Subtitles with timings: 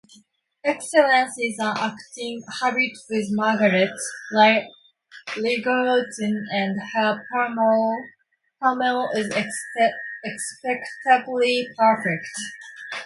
[0.63, 3.91] Excellence is an acting habit with Margaret
[4.31, 9.31] Leighton, and her Pamela is
[10.23, 12.27] expectably perfect.